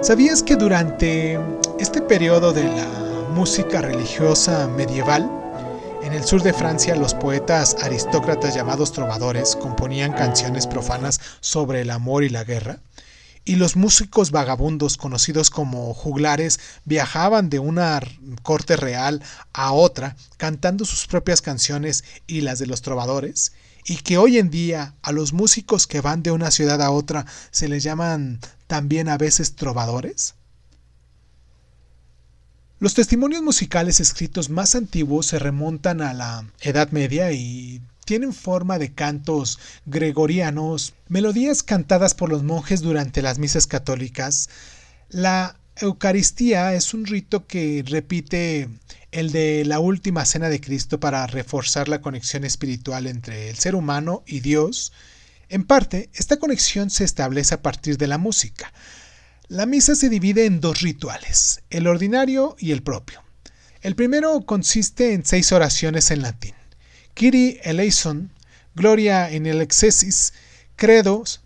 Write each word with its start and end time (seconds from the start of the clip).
¿Sabías 0.00 0.44
que 0.44 0.54
durante 0.54 1.40
este 1.80 2.00
periodo 2.00 2.52
de 2.52 2.62
la 2.62 2.86
música 3.34 3.80
religiosa 3.80 4.68
medieval, 4.68 5.28
en 6.04 6.12
el 6.12 6.22
sur 6.22 6.40
de 6.40 6.52
Francia 6.52 6.94
los 6.94 7.14
poetas 7.14 7.76
aristócratas 7.82 8.54
llamados 8.54 8.92
trovadores 8.92 9.56
componían 9.56 10.12
canciones 10.12 10.68
profanas 10.68 11.20
sobre 11.40 11.80
el 11.80 11.90
amor 11.90 12.22
y 12.22 12.28
la 12.28 12.44
guerra? 12.44 12.78
Y 13.48 13.56
los 13.56 13.76
músicos 13.76 14.30
vagabundos 14.30 14.98
conocidos 14.98 15.48
como 15.48 15.94
juglares 15.94 16.60
viajaban 16.84 17.48
de 17.48 17.58
una 17.58 17.98
corte 18.42 18.76
real 18.76 19.22
a 19.54 19.72
otra 19.72 20.16
cantando 20.36 20.84
sus 20.84 21.06
propias 21.06 21.40
canciones 21.40 22.04
y 22.26 22.42
las 22.42 22.58
de 22.58 22.66
los 22.66 22.82
trovadores, 22.82 23.52
y 23.86 23.96
que 23.96 24.18
hoy 24.18 24.36
en 24.36 24.50
día 24.50 24.96
a 25.00 25.12
los 25.12 25.32
músicos 25.32 25.86
que 25.86 26.02
van 26.02 26.22
de 26.22 26.30
una 26.30 26.50
ciudad 26.50 26.82
a 26.82 26.90
otra 26.90 27.24
se 27.50 27.68
les 27.68 27.82
llaman 27.82 28.38
también 28.66 29.08
a 29.08 29.16
veces 29.16 29.56
trovadores? 29.56 30.34
Los 32.80 32.92
testimonios 32.92 33.40
musicales 33.40 33.98
escritos 33.98 34.50
más 34.50 34.74
antiguos 34.74 35.24
se 35.24 35.38
remontan 35.38 36.02
a 36.02 36.12
la 36.12 36.44
Edad 36.60 36.90
Media 36.90 37.32
y 37.32 37.80
tienen 38.08 38.32
forma 38.32 38.78
de 38.78 38.94
cantos 38.94 39.58
gregorianos, 39.84 40.94
melodías 41.08 41.62
cantadas 41.62 42.14
por 42.14 42.30
los 42.30 42.42
monjes 42.42 42.80
durante 42.80 43.20
las 43.20 43.38
misas 43.38 43.66
católicas. 43.66 44.48
La 45.10 45.60
Eucaristía 45.76 46.72
es 46.72 46.94
un 46.94 47.04
rito 47.04 47.46
que 47.46 47.84
repite 47.86 48.70
el 49.12 49.30
de 49.30 49.66
la 49.66 49.78
última 49.78 50.24
cena 50.24 50.48
de 50.48 50.58
Cristo 50.58 50.98
para 50.98 51.26
reforzar 51.26 51.90
la 51.90 52.00
conexión 52.00 52.44
espiritual 52.44 53.06
entre 53.06 53.50
el 53.50 53.58
ser 53.58 53.74
humano 53.74 54.22
y 54.26 54.40
Dios. 54.40 54.94
En 55.50 55.64
parte, 55.64 56.08
esta 56.14 56.38
conexión 56.38 56.88
se 56.88 57.04
establece 57.04 57.56
a 57.56 57.60
partir 57.60 57.98
de 57.98 58.06
la 58.06 58.16
música. 58.16 58.72
La 59.48 59.66
misa 59.66 59.94
se 59.94 60.08
divide 60.08 60.46
en 60.46 60.62
dos 60.62 60.80
rituales, 60.80 61.60
el 61.68 61.86
ordinario 61.86 62.56
y 62.58 62.72
el 62.72 62.82
propio. 62.82 63.22
El 63.82 63.96
primero 63.96 64.40
consiste 64.46 65.12
en 65.12 65.26
seis 65.26 65.52
oraciones 65.52 66.10
en 66.10 66.22
latín. 66.22 66.57
Kyrie 67.18 67.60
eleison, 67.64 68.30
Gloria 68.76 69.32
in 69.32 69.46
el 69.46 69.60
excesis, 69.60 70.32
Credos, 70.76 71.40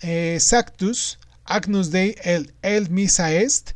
eh, 0.00 0.38
Sactus, 0.40 1.20
Agnus 1.44 1.92
Dei 1.92 2.16
el, 2.24 2.52
el 2.62 2.90
Misa 2.90 3.32
Est, 3.32 3.70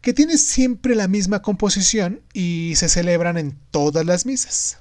que 0.00 0.12
tiene 0.12 0.36
siempre 0.36 0.96
la 0.96 1.06
misma 1.06 1.42
composición 1.42 2.22
y 2.32 2.72
se 2.74 2.88
celebran 2.88 3.38
en 3.38 3.56
todas 3.70 4.04
las 4.04 4.26
misas. 4.26 4.78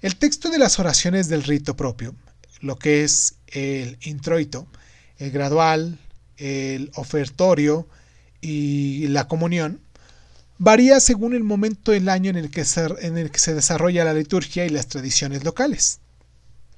El 0.00 0.16
texto 0.16 0.48
de 0.48 0.58
las 0.58 0.78
oraciones 0.78 1.28
del 1.28 1.42
rito 1.42 1.76
propio, 1.76 2.14
lo 2.60 2.78
que 2.78 3.04
es 3.04 3.34
el 3.48 3.98
introito, 4.00 4.66
el 5.18 5.30
gradual, 5.30 5.98
el 6.38 6.90
ofertorio 6.94 7.86
y 8.40 9.08
la 9.08 9.28
comunión, 9.28 9.78
varía 10.58 11.00
según 11.00 11.34
el 11.34 11.44
momento 11.44 11.92
del 11.92 12.08
año 12.08 12.30
en 12.30 12.36
el, 12.36 12.50
que 12.50 12.64
se, 12.64 13.54
desarrolla 13.54 14.04
la 14.04 14.14
liturgia 14.14 14.64
y 14.64 14.70
las 14.70 14.86
tradiciones 14.86 15.44
locales. 15.44 16.00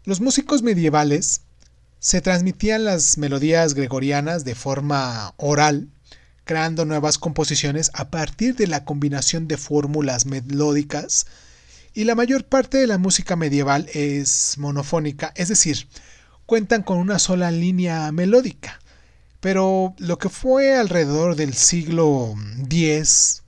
Los 0.04 0.20
músicos 0.20 0.62
medievales 0.62 1.42
se 2.00 2.20
transmitían 2.20 2.84
las 2.84 3.18
melodías 3.18 3.74
gregorianas 3.74 4.44
de 4.44 4.54
forma 4.54 5.34
oral, 5.36 5.88
creando 6.44 6.84
nuevas 6.84 7.18
composiciones 7.18 7.90
a 7.94 8.10
partir 8.10 8.56
de 8.56 8.66
la 8.66 8.84
combinación 8.84 9.48
de 9.48 9.56
fórmulas 9.56 10.26
melódicas, 10.26 11.26
y 11.94 12.04
la 12.04 12.14
mayor 12.14 12.44
parte 12.44 12.78
de 12.78 12.86
la 12.86 12.98
música 12.98 13.34
medieval 13.34 13.88
es 13.92 14.54
monofónica, 14.56 15.32
es 15.34 15.48
decir, 15.48 15.88
cuentan 16.46 16.82
con 16.82 16.98
una 16.98 17.18
sola 17.18 17.50
línea 17.50 18.10
melódica. 18.12 18.78
Pero 19.40 19.94
lo 19.98 20.18
que 20.18 20.28
fue 20.28 20.76
alrededor 20.76 21.36
del 21.36 21.54
siglo 21.54 22.34
X 22.70 23.42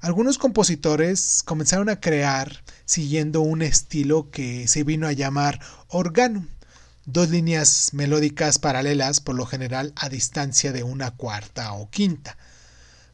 algunos 0.00 0.38
compositores 0.38 1.42
comenzaron 1.44 1.88
a 1.88 2.00
crear 2.00 2.62
siguiendo 2.84 3.40
un 3.40 3.62
estilo 3.62 4.30
que 4.30 4.68
se 4.68 4.84
vino 4.84 5.06
a 5.06 5.12
llamar 5.12 5.60
organum, 5.88 6.46
dos 7.06 7.30
líneas 7.30 7.90
melódicas 7.92 8.58
paralelas 8.58 9.20
por 9.20 9.34
lo 9.34 9.46
general 9.46 9.92
a 9.96 10.08
distancia 10.08 10.72
de 10.72 10.82
una 10.82 11.12
cuarta 11.12 11.72
o 11.72 11.88
quinta. 11.90 12.36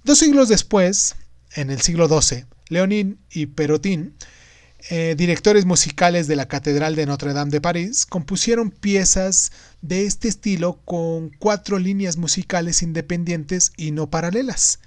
Dos 0.05 0.19
siglos 0.19 0.49
después, 0.49 1.15
en 1.55 1.71
el 1.71 1.81
siglo 1.81 2.09
XII, 2.09 2.47
Leonin 2.69 3.19
y 3.31 3.47
Perotin, 3.47 4.15
eh, 4.91 5.15
directores 5.17 5.65
musicales 5.65 6.27
de 6.27 6.35
la 6.35 6.49
Catedral 6.49 6.97
de 6.97 7.07
Notre 7.07 7.33
Dame 7.33 7.53
de 7.53 7.61
París, 7.61 8.05
compusieron 8.05 8.71
piezas 8.71 9.53
de 9.81 10.07
este 10.07 10.27
estilo 10.27 10.81
con 10.85 11.31
cuatro 11.39 11.79
líneas 11.79 12.17
musicales 12.17 12.83
independientes 12.83 13.73
y 13.77 13.93
no 13.93 14.11
paralelas. 14.11 14.81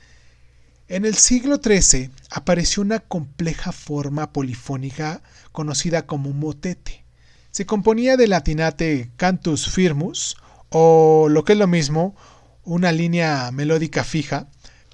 En 0.87 1.03
el 1.03 1.15
siglo 1.15 1.59
XIII 1.63 2.11
apareció 2.29 2.83
una 2.83 2.99
compleja 2.99 3.71
forma 3.71 4.31
polifónica 4.31 5.23
conocida 5.51 6.05
como 6.05 6.31
motete. 6.31 7.03
Se 7.49 7.65
componía 7.65 8.17
de 8.17 8.27
latinate 8.27 9.09
cantus 9.15 9.67
firmus, 9.71 10.37
o 10.69 11.27
lo 11.27 11.43
que 11.43 11.53
es 11.53 11.59
lo 11.59 11.65
mismo, 11.65 12.15
una 12.63 12.91
línea 12.91 13.49
melódica 13.51 14.03
fija, 14.03 14.47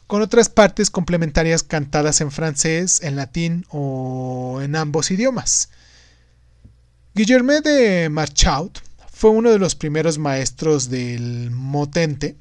con 0.08 0.22
otras 0.22 0.48
partes 0.48 0.90
complementarias 0.90 1.64
cantadas 1.64 2.22
en 2.22 2.32
francés, 2.32 3.02
en 3.04 3.18
latín 3.18 3.66
o 3.70 4.60
en 4.62 4.78
ambos 4.78 5.12
idiomas. 5.12 5.72
Guillerme 7.16 7.60
de 7.60 8.08
Marchaut 8.10 8.80
fue 9.12 9.32
uno 9.32 9.52
de 9.52 9.60
los 9.60 9.76
primeros 9.76 10.18
maestros 10.18 10.90
del 10.90 11.52
motente 11.52 12.38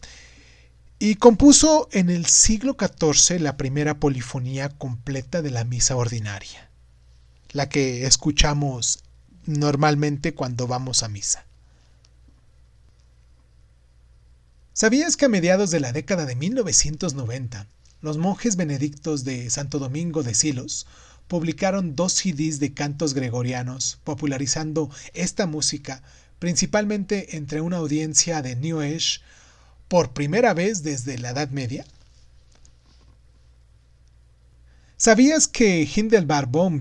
y 1.03 1.15
compuso 1.15 1.89
en 1.93 2.11
el 2.11 2.27
siglo 2.27 2.77
XIV 2.79 3.41
la 3.41 3.57
primera 3.57 3.99
polifonía 3.99 4.69
completa 4.69 5.41
de 5.41 5.51
la 5.51 5.65
misa 5.65 5.97
ordinaria, 5.97 6.69
la 7.53 7.71
que 7.71 8.05
escuchamos 8.05 9.03
normalmente 9.47 10.35
cuando 10.35 10.67
vamos 10.67 11.03
a 11.03 11.09
misa. 11.09 11.47
¿Sabías 14.75 15.17
que 15.17 15.25
a 15.25 15.31
mediados 15.31 15.71
de 15.71 15.81
la 15.81 15.93
década 15.93 16.27
de 16.27 16.37
1990, 16.37 17.67
los 18.03 18.19
monjes 18.19 18.57
benedictos 18.57 19.25
de 19.25 19.49
Santo 19.49 19.79
Domingo 19.79 20.23
de 20.23 20.35
Silos 20.35 20.87
publicaron 21.29 21.97
dos 21.97 22.13
CDs 22.13 22.61
de 22.61 22.75
cantos 22.75 23.15
gregorianos, 23.15 23.99
popularizando 24.05 24.91
esta 25.15 25.47
música 25.47 26.03
principalmente 26.39 27.39
entre 27.39 27.63
una 27.63 27.79
audiencia 27.79 28.43
de 28.43 28.55
New 28.55 28.81
Age 28.81 29.21
por 29.91 30.13
primera 30.13 30.55
vez 30.55 30.85
desde 30.85 31.19
la 31.19 31.31
Edad 31.31 31.51
Media? 31.51 31.85
¿Sabías 34.97 35.49
que 35.49 35.83
Hindelbar 35.83 36.47
von 36.47 36.81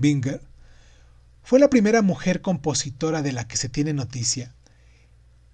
fue 1.42 1.58
la 1.58 1.68
primera 1.68 2.02
mujer 2.02 2.40
compositora 2.40 3.20
de 3.20 3.32
la 3.32 3.48
que 3.48 3.56
se 3.56 3.68
tiene 3.68 3.94
noticia? 3.94 4.54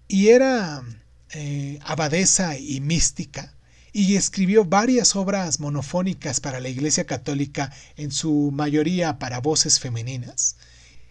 Y 0.06 0.28
era 0.28 0.82
eh, 1.30 1.78
abadesa 1.82 2.58
y 2.58 2.82
mística, 2.82 3.54
y 3.90 4.16
escribió 4.16 4.66
varias 4.66 5.16
obras 5.16 5.58
monofónicas 5.58 6.40
para 6.40 6.60
la 6.60 6.68
Iglesia 6.68 7.06
Católica, 7.06 7.72
en 7.96 8.12
su 8.12 8.50
mayoría 8.52 9.18
para 9.18 9.40
voces 9.40 9.80
femeninas. 9.80 10.56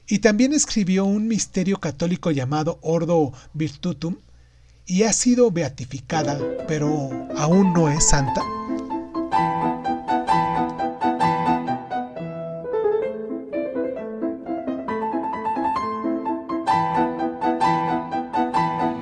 Y 0.08 0.20
también 0.20 0.54
escribió 0.54 1.06
un 1.06 1.28
misterio 1.28 1.80
católico 1.80 2.30
llamado 2.30 2.78
Ordo 2.84 3.34
Virtutum, 3.54 4.18
y 4.86 5.04
ha 5.04 5.14
sido 5.14 5.52
beatificada, 5.52 6.40
pero 6.68 7.10
aún 7.38 7.74
no 7.74 7.90
es 7.90 8.04
santa? 8.04 8.42